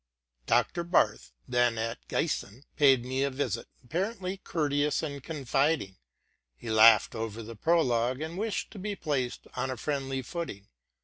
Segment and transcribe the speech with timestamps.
[0.47, 0.83] Dr.
[0.83, 5.97] Bahrdt, then at Giessen, paid me a visit, apparently courteous and confiding:
[6.57, 10.69] he joked about the prologue, and wished to be placed on a friendly footing.